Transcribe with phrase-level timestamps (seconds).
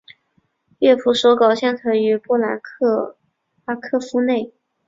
[0.79, 3.19] 乐谱手稿现存于波兰克
[3.65, 4.51] 拉科夫内。